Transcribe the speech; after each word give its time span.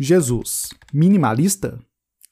Jesus, 0.00 0.68
minimalista? 0.92 1.76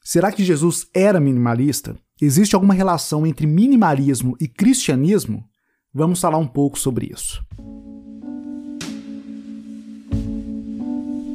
Será 0.01 0.31
que 0.31 0.45
Jesus 0.45 0.87
era 0.95 1.19
minimalista? 1.19 1.97
Existe 2.23 2.55
alguma 2.55 2.73
relação 2.73 3.27
entre 3.27 3.45
minimalismo 3.45 4.37
e 4.41 4.47
cristianismo? 4.47 5.45
Vamos 5.93 6.21
falar 6.21 6.39
um 6.39 6.47
pouco 6.47 6.79
sobre 6.79 7.11
isso. 7.13 7.45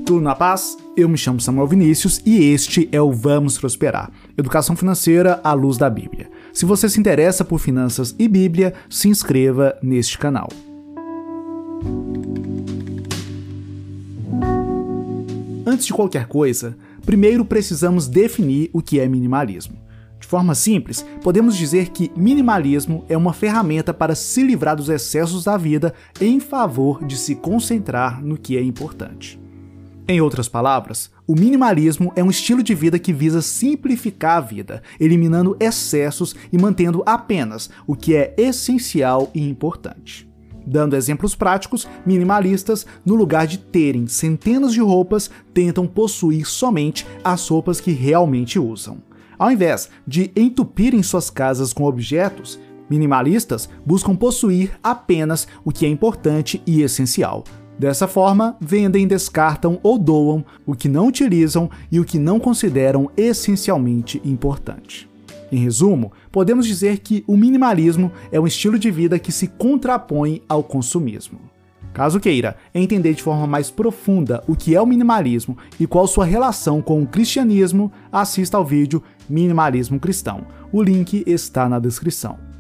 Tudo 0.06 0.22
na 0.22 0.34
paz? 0.34 0.78
Eu 0.96 1.10
me 1.10 1.18
chamo 1.18 1.42
Samuel 1.42 1.68
Vinícius 1.68 2.22
e 2.26 2.46
este 2.54 2.88
é 2.94 3.02
o 3.02 3.12
Vamos 3.12 3.58
Prosperar 3.58 4.10
Educação 4.38 4.76
Financeira 4.76 5.42
à 5.44 5.52
Luz 5.52 5.78
da 5.78 5.90
Bíblia. 5.90 6.32
Se 6.54 6.66
você 6.66 6.88
se 6.88 7.00
interessa 7.00 7.44
por 7.44 7.60
finanças 7.60 8.16
e 8.18 8.30
Bíblia, 8.30 8.74
se 8.90 9.10
inscreva 9.10 9.78
neste 9.84 10.18
canal. 10.18 10.48
Antes 15.64 15.86
de 15.86 15.94
qualquer 15.94 16.26
coisa, 16.26 16.76
primeiro 17.06 17.46
precisamos 17.46 18.08
definir 18.08 18.72
o 18.74 18.82
que 18.82 19.00
é 19.00 19.08
minimalismo. 19.08 19.78
De 20.20 20.26
forma 20.26 20.56
simples, 20.56 21.06
podemos 21.22 21.56
dizer 21.56 21.90
que 21.90 22.12
minimalismo 22.16 23.06
é 23.08 23.16
uma 23.16 23.34
ferramenta 23.34 23.94
para 23.94 24.16
se 24.16 24.44
livrar 24.44 24.76
dos 24.76 24.90
excessos 24.90 25.44
da 25.44 25.58
vida 25.58 25.94
em 26.20 26.40
favor 26.40 27.06
de 27.06 27.16
se 27.16 27.36
concentrar 27.36 28.24
no 28.24 28.38
que 28.38 28.58
é 28.58 28.64
importante. 28.64 29.40
Em 30.08 30.20
outras 30.20 30.50
palavras, 30.50 31.12
o 31.28 31.36
minimalismo 31.36 32.12
é 32.16 32.24
um 32.24 32.30
estilo 32.30 32.64
de 32.64 32.74
vida 32.74 32.98
que 32.98 33.14
visa 33.14 33.42
simplificar 33.42 34.38
a 34.38 34.42
vida, 34.42 34.82
eliminando 35.00 35.56
excessos 35.60 36.36
e 36.52 36.58
mantendo 36.58 37.04
apenas 37.06 37.70
o 37.86 37.96
que 37.96 38.16
é 38.16 38.34
essencial 38.36 39.30
e 39.34 39.48
importante. 39.48 40.31
Dando 40.66 40.96
exemplos 40.96 41.36
práticos, 41.36 41.88
minimalistas, 42.06 42.86
no 43.06 43.16
lugar 43.16 43.48
de 43.48 43.58
terem 43.58 44.08
centenas 44.08 44.74
de 44.74 44.80
roupas, 44.80 45.30
tentam 45.54 45.88
possuir 45.88 46.46
somente 46.46 47.06
as 47.24 47.48
roupas 47.48 47.82
que 47.82 47.92
realmente 47.92 48.60
usam. 48.60 49.00
Ao 49.38 49.52
invés 49.52 49.90
de 50.06 50.32
entupirem 50.36 51.02
suas 51.02 51.30
casas 51.30 51.74
com 51.74 51.86
objetos, 51.86 52.60
minimalistas 52.90 53.68
buscam 53.86 54.16
possuir 54.16 54.78
apenas 54.84 55.48
o 55.66 55.72
que 55.72 55.86
é 55.86 55.90
importante 55.90 56.62
e 56.66 56.82
essencial. 56.82 57.44
Dessa 57.80 58.08
forma, 58.08 58.56
vendem, 58.62 59.08
descartam 59.08 59.80
ou 59.82 59.98
doam 59.98 60.46
o 60.68 60.76
que 60.76 60.88
não 60.88 61.08
utilizam 61.08 61.70
e 61.92 62.00
o 62.00 62.06
que 62.06 62.20
não 62.20 62.40
consideram 62.40 63.10
essencialmente 63.18 64.22
importante. 64.24 65.11
Em 65.52 65.58
resumo, 65.58 66.14
podemos 66.32 66.66
dizer 66.66 67.00
que 67.00 67.24
o 67.28 67.36
minimalismo 67.36 68.12
é 68.32 68.40
um 68.40 68.48
estilo 68.48 68.80
de 68.80 68.90
vida 68.90 69.20
que 69.20 69.32
se 69.32 69.48
contrapõe 69.48 70.42
ao 70.48 70.64
consumismo. 70.64 71.40
Caso 71.94 72.22
queira 72.22 72.56
entender 72.74 73.14
de 73.14 73.22
forma 73.22 73.46
mais 73.46 73.70
profunda 73.70 74.42
o 74.48 74.56
que 74.56 74.74
é 74.74 74.82
o 74.82 74.86
minimalismo 74.86 75.58
e 75.78 75.86
qual 75.86 76.08
sua 76.08 76.24
relação 76.24 76.82
com 76.82 77.02
o 77.02 77.08
cristianismo, 77.08 77.92
assista 78.10 78.56
ao 78.56 78.66
vídeo 78.66 79.04
Minimalismo 79.30 80.00
Cristão. 80.00 80.46
O 80.72 80.82
link 80.82 81.24
está 81.28 81.68
na 81.68 81.80
descrição. 81.80 82.51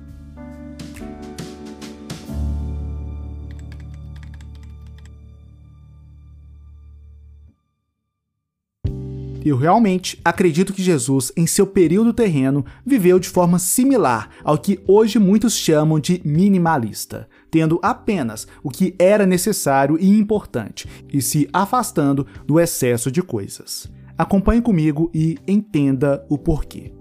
Eu 9.44 9.58
realmente 9.58 10.20
acredito 10.24 10.72
que 10.72 10.84
Jesus, 10.84 11.32
em 11.36 11.48
seu 11.48 11.66
período 11.66 12.14
terreno, 12.14 12.64
viveu 12.86 13.18
de 13.18 13.28
forma 13.28 13.58
similar 13.58 14.30
ao 14.44 14.58
que 14.58 14.80
hoje 14.88 15.18
muitos 15.18 15.56
chamam 15.56 16.00
de 16.00 16.22
minimalista, 16.24 17.28
tendo 17.50 17.80
apenas 17.82 18.48
o 18.64 18.70
que 18.70 18.94
era 19.00 19.26
necessário 19.26 19.98
e 20.00 20.08
importante 20.08 20.88
e 21.12 21.22
se 21.24 21.50
afastando 21.52 22.28
do 22.46 22.60
excesso 22.60 23.12
de 23.12 23.24
coisas. 23.24 23.92
Acompanhe 24.16 24.62
comigo 24.62 25.10
e 25.12 25.40
entenda 25.48 26.24
o 26.30 26.38
porquê. 26.38 26.94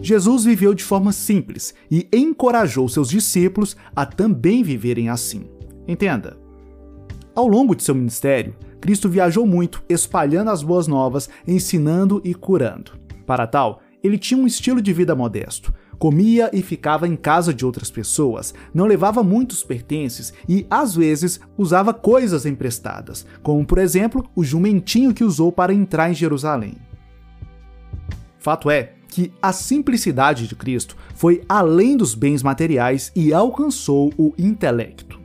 Jesus 0.00 0.44
viveu 0.44 0.72
de 0.72 0.84
forma 0.84 1.12
simples 1.12 1.74
e 1.90 2.08
encorajou 2.12 2.88
seus 2.88 3.10
discípulos 3.10 3.76
a 3.94 4.06
também 4.06 4.62
viverem 4.62 5.10
assim. 5.10 5.55
Entenda. 5.86 6.36
Ao 7.34 7.46
longo 7.46 7.74
de 7.74 7.82
seu 7.82 7.94
ministério, 7.94 8.56
Cristo 8.80 9.08
viajou 9.08 9.46
muito, 9.46 9.82
espalhando 9.88 10.50
as 10.50 10.62
boas 10.62 10.86
novas, 10.86 11.28
ensinando 11.46 12.20
e 12.24 12.34
curando. 12.34 12.92
Para 13.26 13.46
tal, 13.46 13.82
ele 14.02 14.18
tinha 14.18 14.40
um 14.40 14.46
estilo 14.46 14.80
de 14.80 14.92
vida 14.92 15.14
modesto. 15.14 15.72
Comia 15.98 16.50
e 16.52 16.62
ficava 16.62 17.08
em 17.08 17.16
casa 17.16 17.54
de 17.54 17.64
outras 17.64 17.90
pessoas, 17.90 18.54
não 18.72 18.84
levava 18.84 19.22
muitos 19.22 19.64
pertences 19.64 20.32
e, 20.48 20.66
às 20.70 20.94
vezes, 20.94 21.40
usava 21.56 21.94
coisas 21.94 22.44
emprestadas, 22.44 23.26
como, 23.42 23.64
por 23.64 23.78
exemplo, 23.78 24.28
o 24.34 24.44
jumentinho 24.44 25.14
que 25.14 25.24
usou 25.24 25.50
para 25.50 25.72
entrar 25.72 26.10
em 26.10 26.14
Jerusalém. 26.14 26.74
Fato 28.38 28.70
é 28.70 28.92
que 29.08 29.32
a 29.40 29.52
simplicidade 29.52 30.46
de 30.46 30.54
Cristo 30.54 30.96
foi 31.14 31.42
além 31.48 31.96
dos 31.96 32.14
bens 32.14 32.42
materiais 32.42 33.10
e 33.16 33.32
alcançou 33.32 34.12
o 34.18 34.34
intelecto. 34.38 35.15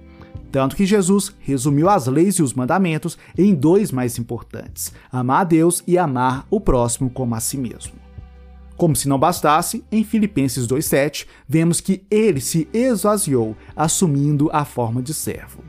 Tanto 0.52 0.76
que 0.76 0.86
Jesus 0.86 1.34
resumiu 1.40 1.90
as 1.90 2.08
leis 2.08 2.36
e 2.36 2.44
os 2.44 2.54
mandamentos 2.54 3.18
em 3.38 3.56
dois 3.56 3.92
mais 3.92 4.20
importantes: 4.20 4.92
amar 5.12 5.42
a 5.42 5.46
Deus 5.46 5.82
e 5.88 5.98
amar 5.98 6.46
o 6.50 6.60
próximo 6.60 7.10
como 7.10 7.36
a 7.36 7.40
si 7.40 7.58
mesmo. 7.58 7.94
Como 8.76 8.96
se 8.96 9.08
não 9.08 9.20
bastasse, 9.20 9.84
em 9.92 10.04
Filipenses 10.04 10.68
2,7, 10.68 11.28
vemos 11.48 11.80
que 11.80 12.04
ele 12.10 12.42
se 12.42 12.68
esvaziou, 12.74 13.56
assumindo 13.76 14.50
a 14.52 14.66
forma 14.66 15.02
de 15.02 15.14
servo. 15.14 15.64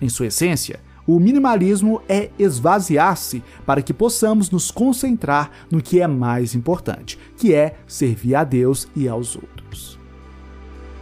Em 0.00 0.08
sua 0.08 0.26
essência, 0.26 0.78
o 1.06 1.18
minimalismo 1.18 2.02
é 2.06 2.30
esvaziar-se 2.38 3.42
para 3.64 3.80
que 3.80 3.94
possamos 3.94 4.50
nos 4.50 4.70
concentrar 4.70 5.50
no 5.70 5.80
que 5.80 6.00
é 6.00 6.06
mais 6.06 6.54
importante, 6.54 7.18
que 7.38 7.54
é 7.54 7.76
servir 7.86 8.34
a 8.34 8.44
Deus 8.44 8.86
e 8.94 9.08
aos 9.08 9.34
outros. 9.34 9.98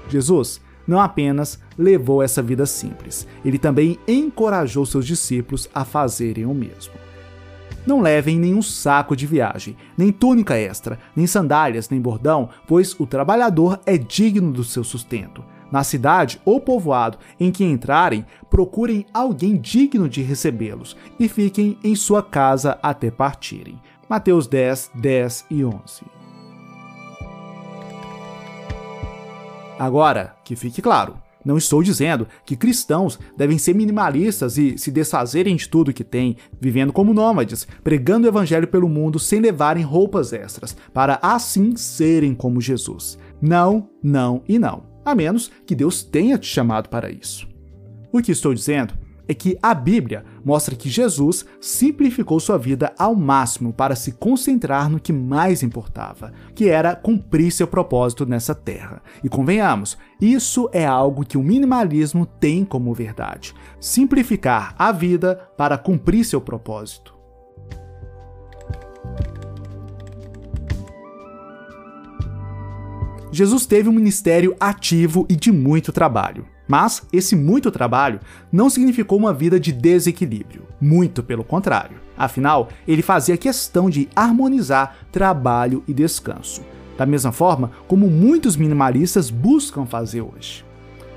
Jesus 0.08 0.60
não 0.86 1.00
apenas 1.00 1.58
levou 1.76 2.22
essa 2.22 2.42
vida 2.42 2.66
simples, 2.66 3.26
ele 3.44 3.58
também 3.58 3.98
encorajou 4.06 4.86
seus 4.86 5.06
discípulos 5.06 5.68
a 5.74 5.84
fazerem 5.84 6.46
o 6.46 6.54
mesmo. 6.54 6.94
Não 7.86 8.00
levem 8.00 8.38
nenhum 8.38 8.62
saco 8.62 9.14
de 9.14 9.26
viagem, 9.26 9.76
nem 9.96 10.10
túnica 10.10 10.56
extra, 10.56 10.98
nem 11.14 11.26
sandálias, 11.26 11.88
nem 11.88 12.00
bordão, 12.00 12.48
pois 12.66 12.98
o 12.98 13.06
trabalhador 13.06 13.80
é 13.86 13.96
digno 13.96 14.52
do 14.52 14.64
seu 14.64 14.82
sustento. 14.82 15.44
Na 15.70 15.84
cidade 15.84 16.40
ou 16.44 16.60
povoado 16.60 17.18
em 17.38 17.50
que 17.50 17.64
entrarem, 17.64 18.24
procurem 18.50 19.06
alguém 19.12 19.56
digno 19.56 20.08
de 20.08 20.22
recebê-los 20.22 20.96
e 21.18 21.28
fiquem 21.28 21.78
em 21.82 21.94
sua 21.94 22.22
casa 22.22 22.78
até 22.82 23.10
partirem. 23.10 23.80
Mateus 24.08 24.46
10, 24.46 24.92
10 24.94 25.46
e 25.50 25.64
11. 25.64 26.15
Agora, 29.78 30.34
que 30.44 30.56
fique 30.56 30.80
claro, 30.80 31.16
não 31.46 31.56
estou 31.56 31.80
dizendo 31.80 32.26
que 32.44 32.56
cristãos 32.56 33.18
devem 33.36 33.56
ser 33.56 33.72
minimalistas 33.72 34.58
e 34.58 34.76
se 34.76 34.90
desfazerem 34.90 35.54
de 35.54 35.68
tudo 35.68 35.92
que 35.92 36.02
têm, 36.02 36.36
vivendo 36.60 36.92
como 36.92 37.14
nômades, 37.14 37.68
pregando 37.84 38.26
o 38.26 38.28
evangelho 38.28 38.66
pelo 38.66 38.88
mundo 38.88 39.20
sem 39.20 39.38
levarem 39.38 39.84
roupas 39.84 40.32
extras, 40.32 40.76
para 40.92 41.20
assim 41.22 41.76
serem 41.76 42.34
como 42.34 42.60
Jesus. 42.60 43.16
Não, 43.40 43.88
não 44.02 44.42
e 44.48 44.58
não. 44.58 44.84
A 45.04 45.14
menos 45.14 45.52
que 45.64 45.76
Deus 45.76 46.02
tenha 46.02 46.36
te 46.36 46.48
chamado 46.48 46.88
para 46.88 47.12
isso. 47.12 47.46
O 48.10 48.20
que 48.20 48.32
estou 48.32 48.52
dizendo 48.52 48.94
é 49.28 49.34
que 49.34 49.58
a 49.62 49.74
Bíblia 49.74 50.24
mostra 50.44 50.76
que 50.76 50.88
Jesus 50.88 51.44
simplificou 51.60 52.38
sua 52.38 52.58
vida 52.58 52.92
ao 52.98 53.14
máximo 53.14 53.72
para 53.72 53.96
se 53.96 54.12
concentrar 54.12 54.88
no 54.88 55.00
que 55.00 55.12
mais 55.12 55.62
importava, 55.62 56.32
que 56.54 56.68
era 56.68 56.94
cumprir 56.94 57.50
seu 57.50 57.66
propósito 57.66 58.24
nessa 58.24 58.54
terra. 58.54 59.02
E 59.22 59.28
convenhamos, 59.28 59.98
isso 60.20 60.68
é 60.72 60.86
algo 60.86 61.24
que 61.24 61.38
o 61.38 61.42
minimalismo 61.42 62.26
tem 62.26 62.64
como 62.64 62.94
verdade: 62.94 63.54
simplificar 63.80 64.74
a 64.78 64.92
vida 64.92 65.36
para 65.56 65.76
cumprir 65.76 66.24
seu 66.24 66.40
propósito. 66.40 67.16
Jesus 73.32 73.66
teve 73.66 73.86
um 73.86 73.92
ministério 73.92 74.56
ativo 74.58 75.26
e 75.28 75.36
de 75.36 75.52
muito 75.52 75.92
trabalho. 75.92 76.46
Mas 76.66 77.02
esse 77.12 77.36
muito 77.36 77.70
trabalho 77.70 78.20
não 78.50 78.68
significou 78.68 79.18
uma 79.18 79.32
vida 79.32 79.58
de 79.58 79.72
desequilíbrio, 79.72 80.66
muito 80.80 81.22
pelo 81.22 81.44
contrário. 81.44 81.98
Afinal, 82.16 82.68
ele 82.86 83.02
fazia 83.02 83.36
questão 83.36 83.88
de 83.88 84.08
harmonizar 84.16 84.96
trabalho 85.12 85.84
e 85.86 85.94
descanso, 85.94 86.62
da 86.96 87.06
mesma 87.06 87.30
forma 87.30 87.70
como 87.86 88.08
muitos 88.08 88.56
minimalistas 88.56 89.30
buscam 89.30 89.84
fazer 89.86 90.22
hoje. 90.22 90.64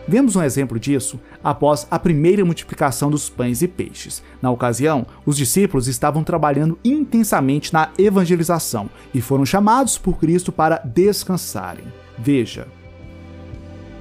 Vemos 0.08 0.36
um 0.36 0.42
exemplo 0.42 0.80
disso 0.80 1.20
após 1.44 1.86
a 1.92 2.00
primeira 2.00 2.44
multiplicação 2.44 3.12
dos 3.12 3.30
pães 3.30 3.62
e 3.62 3.68
peixes. 3.68 4.24
Na 4.42 4.50
ocasião, 4.50 5.06
os 5.24 5.38
discípulos 5.38 5.88
estavam 5.88 6.24
trabalhando 6.24 6.80
intensamente 6.84 7.72
na 7.72 7.92
evangelização 7.96 8.90
e 9.14 9.22
foram 9.22 9.46
chamados 9.46 10.00
por 10.00 10.18
Cristo 10.18 10.52
para 10.52 10.82
descansarem. 10.84 11.86
Veja, 12.18 12.68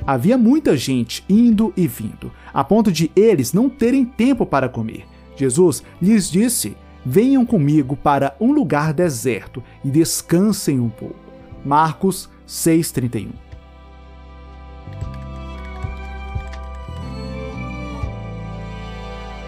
Havia 0.09 0.39
muita 0.39 0.75
gente 0.75 1.23
indo 1.29 1.71
e 1.77 1.87
vindo, 1.87 2.33
a 2.55 2.65
ponto 2.65 2.91
de 2.91 3.13
eles 3.15 3.53
não 3.53 3.69
terem 3.69 4.07
tempo 4.07 4.47
para 4.47 4.67
comer. 4.67 5.05
Jesus 5.37 5.83
lhes 6.01 6.31
disse: 6.31 6.75
Venham 7.05 7.45
comigo 7.45 7.95
para 7.95 8.35
um 8.41 8.51
lugar 8.51 8.95
deserto 8.95 9.63
e 9.85 9.91
descansem 9.91 10.81
um 10.81 10.89
pouco. 10.89 11.15
Marcos 11.63 12.27
6,31 12.49 13.29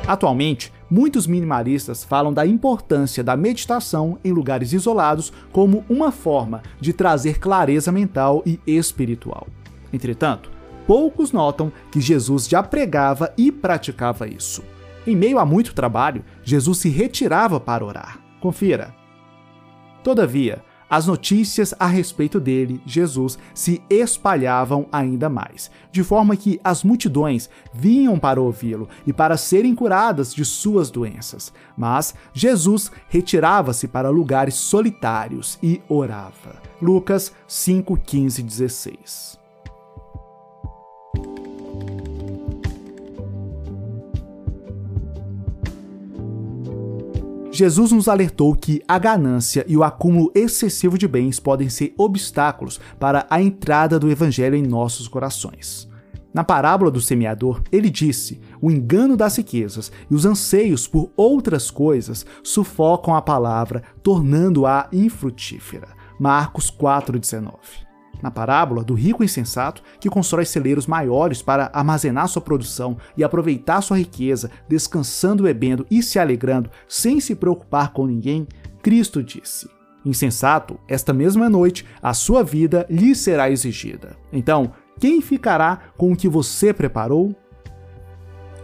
Atualmente, 0.06 0.70
muitos 0.90 1.26
minimalistas 1.26 2.04
falam 2.04 2.34
da 2.34 2.46
importância 2.46 3.24
da 3.24 3.34
meditação 3.34 4.18
em 4.22 4.30
lugares 4.30 4.74
isolados 4.74 5.32
como 5.52 5.86
uma 5.88 6.12
forma 6.12 6.60
de 6.78 6.92
trazer 6.92 7.38
clareza 7.38 7.90
mental 7.90 8.42
e 8.44 8.60
espiritual. 8.66 9.46
Entretanto, 9.92 10.50
poucos 10.86 11.32
notam 11.32 11.72
que 11.90 12.00
Jesus 12.00 12.48
já 12.48 12.62
pregava 12.62 13.32
e 13.36 13.50
praticava 13.50 14.28
isso. 14.28 14.62
Em 15.06 15.16
meio 15.16 15.38
a 15.38 15.46
muito 15.46 15.74
trabalho, 15.74 16.24
Jesus 16.42 16.78
se 16.78 16.88
retirava 16.88 17.58
para 17.58 17.84
orar. 17.84 18.20
Confira. 18.40 18.94
Todavia, 20.02 20.62
as 20.90 21.06
notícias 21.06 21.72
a 21.78 21.86
respeito 21.86 22.40
dele, 22.40 22.82
Jesus, 22.84 23.38
se 23.54 23.80
espalhavam 23.88 24.88
ainda 24.90 25.28
mais, 25.28 25.70
de 25.92 26.02
forma 26.02 26.36
que 26.36 26.60
as 26.64 26.82
multidões 26.82 27.48
vinham 27.72 28.18
para 28.18 28.40
ouvi-lo 28.40 28.88
e 29.06 29.12
para 29.12 29.36
serem 29.36 29.72
curadas 29.72 30.34
de 30.34 30.44
suas 30.44 30.90
doenças. 30.90 31.52
Mas 31.78 32.12
Jesus 32.34 32.90
retirava-se 33.08 33.86
para 33.86 34.10
lugares 34.10 34.54
solitários 34.54 35.60
e 35.62 35.80
orava. 35.88 36.60
Lucas 36.82 37.32
5, 37.46 37.96
15 37.96 38.42
16. 38.42 39.40
Jesus 47.60 47.92
nos 47.92 48.08
alertou 48.08 48.54
que 48.54 48.80
a 48.88 48.98
ganância 48.98 49.66
e 49.68 49.76
o 49.76 49.84
acúmulo 49.84 50.32
excessivo 50.34 50.96
de 50.96 51.06
bens 51.06 51.38
podem 51.38 51.68
ser 51.68 51.92
obstáculos 51.98 52.80
para 52.98 53.26
a 53.28 53.42
entrada 53.42 53.98
do 53.98 54.10
Evangelho 54.10 54.56
em 54.56 54.62
nossos 54.62 55.06
corações. 55.06 55.86
Na 56.32 56.42
parábola 56.42 56.90
do 56.90 57.02
semeador, 57.02 57.60
ele 57.70 57.90
disse: 57.90 58.40
o 58.62 58.70
engano 58.70 59.14
das 59.14 59.36
riquezas 59.36 59.92
e 60.10 60.14
os 60.14 60.24
anseios 60.24 60.88
por 60.88 61.12
outras 61.14 61.70
coisas 61.70 62.24
sufocam 62.42 63.14
a 63.14 63.20
palavra, 63.20 63.82
tornando-a 64.02 64.88
infrutífera. 64.90 65.88
Marcos 66.18 66.70
4,19 66.70 67.89
na 68.22 68.30
parábola 68.30 68.84
do 68.84 68.94
rico 68.94 69.24
insensato 69.24 69.82
que 69.98 70.10
constrói 70.10 70.44
celeiros 70.44 70.86
maiores 70.86 71.42
para 71.42 71.70
armazenar 71.72 72.28
sua 72.28 72.42
produção 72.42 72.96
e 73.16 73.24
aproveitar 73.24 73.80
sua 73.80 73.98
riqueza, 73.98 74.50
descansando, 74.68 75.44
bebendo 75.44 75.86
e 75.90 76.02
se 76.02 76.18
alegrando, 76.18 76.70
sem 76.88 77.20
se 77.20 77.34
preocupar 77.34 77.92
com 77.92 78.06
ninguém, 78.06 78.46
Cristo 78.82 79.22
disse: 79.22 79.68
Insensato, 80.04 80.78
esta 80.88 81.12
mesma 81.12 81.48
noite 81.48 81.86
a 82.02 82.14
sua 82.14 82.42
vida 82.42 82.86
lhe 82.88 83.14
será 83.14 83.50
exigida. 83.50 84.16
Então, 84.32 84.72
quem 84.98 85.20
ficará 85.20 85.78
com 85.96 86.12
o 86.12 86.16
que 86.16 86.28
você 86.28 86.72
preparou? 86.72 87.34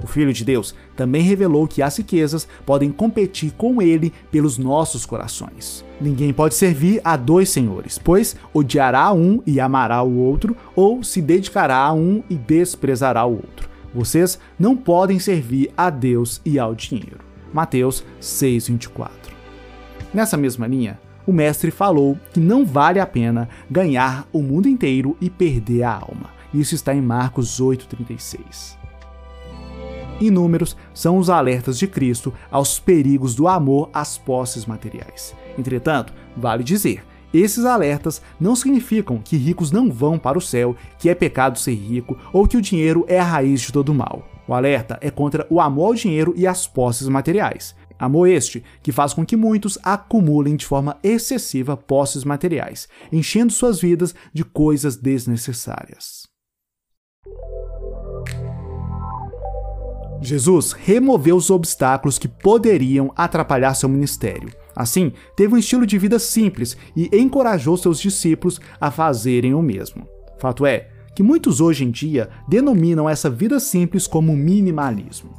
O 0.03 0.07
Filho 0.07 0.33
de 0.33 0.45
Deus 0.45 0.75
também 0.95 1.23
revelou 1.23 1.67
que 1.67 1.83
as 1.83 1.97
riquezas 1.97 2.47
podem 2.65 2.91
competir 2.91 3.53
com 3.53 3.81
ele 3.81 4.13
pelos 4.31 4.59
nossos 4.59 5.07
corações. 5.07 5.85
Ninguém 6.01 6.33
pode 6.33 6.55
servir 6.55 7.01
a 7.03 7.17
dois 7.17 7.49
senhores, 7.49 7.99
pois 7.99 8.37
odiará 8.53 9.13
um 9.13 9.43
e 9.47 9.59
amará 9.59 10.03
o 10.03 10.19
outro, 10.19 10.57
ou 10.75 11.03
se 11.03 11.23
dedicará 11.23 11.79
a 11.79 11.93
um 11.93 12.23
e 12.29 12.35
desprezará 12.35 13.25
o 13.25 13.33
outro. 13.33 13.69
Vocês 13.95 14.39
não 14.59 14.77
podem 14.77 15.19
servir 15.19 15.73
a 15.77 15.89
Deus 15.89 16.41
e 16.45 16.59
ao 16.59 16.75
dinheiro. 16.75 17.21
Mateus 17.53 18.05
6:24. 18.21 19.11
Nessa 20.13 20.37
mesma 20.37 20.67
linha, 20.67 21.01
o 21.27 21.33
mestre 21.33 21.71
falou 21.71 22.19
que 22.33 22.39
não 22.39 22.65
vale 22.65 23.01
a 23.01 23.07
pena 23.07 23.49
ganhar 23.71 24.27
o 24.33 24.43
mundo 24.43 24.69
inteiro 24.69 25.17
e 25.21 25.31
perder 25.31 25.83
a 25.83 25.95
alma. 25.95 26.31
Isso 26.53 26.75
está 26.75 26.95
em 26.95 27.01
Marcos 27.01 27.59
8:36. 27.59 28.77
Inúmeros 30.21 30.77
são 30.95 31.19
os 31.19 31.29
alertas 31.29 31.79
de 31.79 31.87
Cristo 31.87 32.33
aos 32.51 32.79
perigos 32.79 33.35
do 33.35 33.47
amor 33.47 33.91
às 33.93 34.17
posses 34.17 34.65
materiais. 34.65 35.35
Entretanto, 35.59 36.13
vale 36.37 36.65
dizer, 36.65 37.05
esses 37.35 37.65
alertas 37.65 38.23
não 38.41 38.57
significam 38.57 39.19
que 39.19 39.37
ricos 39.37 39.71
não 39.71 39.91
vão 39.91 40.19
para 40.19 40.39
o 40.39 40.41
céu, 40.41 40.75
que 40.99 41.11
é 41.11 41.15
pecado 41.15 41.59
ser 41.59 41.75
rico 41.75 42.17
ou 42.33 42.47
que 42.47 42.57
o 42.57 42.63
dinheiro 42.63 43.05
é 43.09 43.21
a 43.21 43.25
raiz 43.25 43.61
de 43.61 43.73
todo 43.73 43.93
mal. 43.93 44.27
O 44.49 44.55
alerta 44.55 44.99
é 45.03 45.11
contra 45.11 45.47
o 45.51 45.61
amor 45.61 45.89
ao 45.89 45.95
dinheiro 45.95 46.33
e 46.37 46.47
às 46.47 46.67
posses 46.67 47.09
materiais. 47.09 47.75
Amor 47.99 48.29
este 48.29 48.63
que 48.83 48.93
faz 48.93 49.13
com 49.13 49.25
que 49.25 49.37
muitos 49.37 49.79
acumulem 49.83 50.55
de 50.55 50.67
forma 50.67 50.99
excessiva 51.03 51.77
posses 51.77 52.25
materiais, 52.25 52.89
enchendo 53.11 53.53
suas 53.53 53.81
vidas 53.81 54.15
de 54.33 54.45
coisas 54.45 54.97
desnecessárias. 54.97 56.36
Jesus 60.21 60.73
removeu 60.73 61.37
os 61.37 61.51
obstáculos 61.51 62.19
que 62.19 62.29
poderiam 62.29 63.13
atrapalhar 63.17 63.75
seu 63.75 63.89
ministério. 63.89 64.51
Assim, 64.75 65.13
teve 65.37 65.55
um 65.55 65.59
estilo 65.59 65.87
de 65.87 65.99
vida 65.99 66.19
simples 66.19 66.77
e 66.97 67.09
encorajou 67.17 67.77
seus 67.77 67.99
discípulos 67.99 68.61
a 68.81 68.91
fazerem 68.91 69.55
o 69.55 69.63
mesmo. 69.63 70.07
Fato 70.39 70.67
é 70.67 70.89
que 71.15 71.23
muitos 71.23 71.61
hoje 71.61 71.85
em 71.85 71.91
dia 71.91 72.29
denominam 72.47 73.09
essa 73.09 73.31
vida 73.31 73.59
simples 73.59 74.07
como 74.07 74.37
minimalismo. 74.37 75.31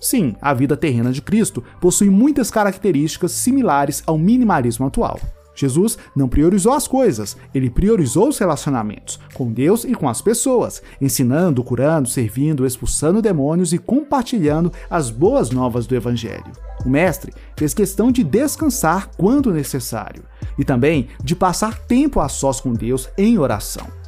Sim, 0.00 0.34
a 0.40 0.52
vida 0.54 0.76
terrena 0.76 1.12
de 1.12 1.22
Cristo 1.22 1.62
possui 1.80 2.10
muitas 2.10 2.50
características 2.50 3.32
similares 3.32 4.02
ao 4.06 4.18
minimalismo 4.18 4.86
atual. 4.86 5.20
Jesus 5.60 5.98
não 6.16 6.28
priorizou 6.28 6.72
as 6.72 6.88
coisas, 6.88 7.36
ele 7.54 7.70
priorizou 7.70 8.28
os 8.28 8.38
relacionamentos 8.38 9.18
com 9.34 9.52
Deus 9.52 9.84
e 9.84 9.94
com 9.94 10.08
as 10.08 10.22
pessoas, 10.22 10.82
ensinando, 11.00 11.62
curando, 11.62 12.08
servindo, 12.08 12.66
expulsando 12.66 13.22
demônios 13.22 13.72
e 13.72 13.78
compartilhando 13.78 14.72
as 14.88 15.10
boas 15.10 15.50
novas 15.50 15.86
do 15.86 15.94
Evangelho. 15.94 16.52
O 16.84 16.88
Mestre 16.88 17.32
fez 17.56 17.74
questão 17.74 18.10
de 18.10 18.24
descansar 18.24 19.10
quando 19.16 19.52
necessário 19.52 20.24
e 20.58 20.64
também 20.64 21.08
de 21.22 21.36
passar 21.36 21.78
tempo 21.78 22.20
a 22.20 22.28
sós 22.28 22.60
com 22.60 22.72
Deus 22.72 23.08
em 23.18 23.38
oração. 23.38 23.99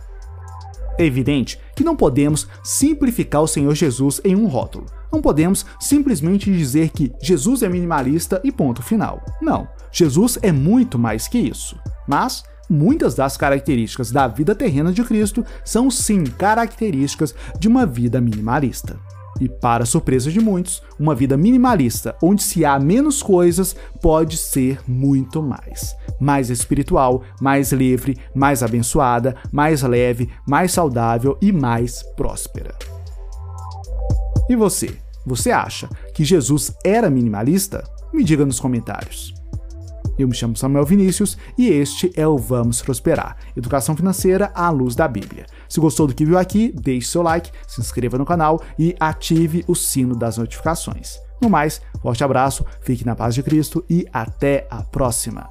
É 0.98 1.04
evidente 1.04 1.58
que 1.74 1.84
não 1.84 1.96
podemos 1.96 2.46
simplificar 2.62 3.42
o 3.42 3.48
Senhor 3.48 3.74
Jesus 3.74 4.20
em 4.24 4.36
um 4.36 4.46
rótulo. 4.46 4.86
Não 5.12 5.20
podemos 5.20 5.66
simplesmente 5.78 6.50
dizer 6.50 6.90
que 6.90 7.12
Jesus 7.20 7.62
é 7.62 7.68
minimalista 7.68 8.40
e 8.42 8.50
ponto 8.50 8.82
final. 8.82 9.22
Não. 9.40 9.68
Jesus 9.90 10.38
é 10.42 10.50
muito 10.50 10.98
mais 10.98 11.28
que 11.28 11.38
isso. 11.38 11.76
Mas 12.06 12.42
muitas 12.68 13.14
das 13.14 13.36
características 13.36 14.10
da 14.10 14.26
vida 14.26 14.54
terrena 14.54 14.92
de 14.92 15.04
Cristo 15.04 15.44
são 15.64 15.90
sim 15.90 16.24
características 16.24 17.34
de 17.58 17.68
uma 17.68 17.84
vida 17.84 18.20
minimalista. 18.20 18.98
E, 19.40 19.48
para 19.48 19.86
surpresa 19.86 20.30
de 20.30 20.40
muitos, 20.40 20.82
uma 20.98 21.14
vida 21.14 21.36
minimalista, 21.36 22.14
onde 22.22 22.42
se 22.42 22.64
há 22.64 22.78
menos 22.78 23.22
coisas, 23.22 23.74
pode 24.00 24.36
ser 24.36 24.80
muito 24.86 25.42
mais. 25.42 25.96
Mais 26.20 26.50
espiritual, 26.50 27.22
mais 27.40 27.72
livre, 27.72 28.16
mais 28.34 28.62
abençoada, 28.62 29.36
mais 29.50 29.82
leve, 29.82 30.30
mais 30.46 30.72
saudável 30.72 31.36
e 31.40 31.50
mais 31.50 32.02
próspera. 32.16 32.74
E 34.48 34.54
você? 34.56 34.96
Você 35.24 35.50
acha 35.50 35.88
que 36.14 36.24
Jesus 36.24 36.72
era 36.84 37.08
minimalista? 37.08 37.84
Me 38.12 38.24
diga 38.24 38.44
nos 38.44 38.60
comentários. 38.60 39.41
Eu 40.18 40.28
me 40.28 40.34
chamo 40.34 40.56
Samuel 40.56 40.84
Vinícius 40.84 41.38
e 41.56 41.68
este 41.68 42.12
é 42.14 42.26
o 42.26 42.36
Vamos 42.36 42.82
Prosperar 42.82 43.36
Educação 43.56 43.96
Financeira 43.96 44.50
à 44.54 44.68
Luz 44.70 44.94
da 44.94 45.08
Bíblia. 45.08 45.46
Se 45.68 45.80
gostou 45.80 46.06
do 46.06 46.14
que 46.14 46.24
viu 46.24 46.38
aqui, 46.38 46.72
deixe 46.74 47.08
seu 47.08 47.22
like, 47.22 47.50
se 47.66 47.80
inscreva 47.80 48.18
no 48.18 48.26
canal 48.26 48.60
e 48.78 48.94
ative 49.00 49.64
o 49.66 49.74
sino 49.74 50.14
das 50.14 50.36
notificações. 50.36 51.18
No 51.40 51.48
mais, 51.48 51.80
forte 52.00 52.22
abraço, 52.22 52.64
fique 52.82 53.04
na 53.04 53.16
paz 53.16 53.34
de 53.34 53.42
Cristo 53.42 53.84
e 53.88 54.06
até 54.12 54.66
a 54.70 54.82
próxima! 54.82 55.48